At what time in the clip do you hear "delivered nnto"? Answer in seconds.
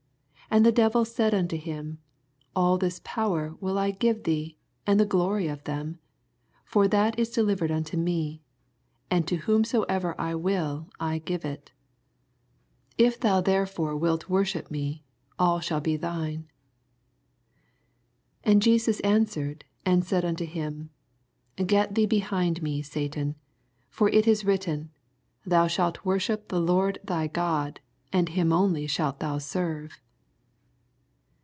7.29-7.97